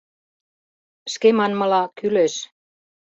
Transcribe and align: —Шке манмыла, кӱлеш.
—Шке 1.11 1.29
манмыла, 1.37 1.83
кӱлеш. 1.97 2.33